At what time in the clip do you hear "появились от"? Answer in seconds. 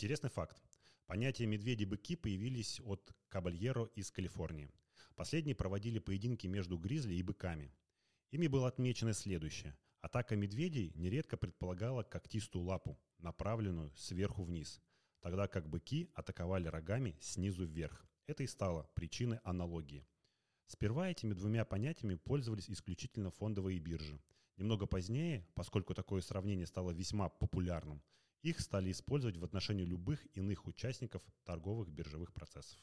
2.16-3.14